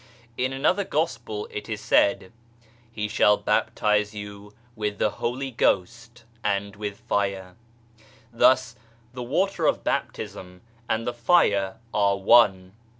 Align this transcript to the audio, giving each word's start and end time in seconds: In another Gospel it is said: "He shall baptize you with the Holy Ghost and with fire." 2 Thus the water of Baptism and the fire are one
In 0.35 0.51
another 0.51 0.83
Gospel 0.83 1.47
it 1.51 1.69
is 1.69 1.79
said: 1.79 2.31
"He 2.91 3.07
shall 3.07 3.37
baptize 3.37 4.15
you 4.15 4.55
with 4.75 4.97
the 4.97 5.11
Holy 5.21 5.51
Ghost 5.51 6.23
and 6.43 6.75
with 6.75 6.97
fire." 7.01 7.55
2 8.31 8.39
Thus 8.39 8.75
the 9.13 9.21
water 9.21 9.67
of 9.67 9.83
Baptism 9.83 10.61
and 10.89 11.05
the 11.05 11.13
fire 11.13 11.77
are 11.93 12.17
one 12.17 12.73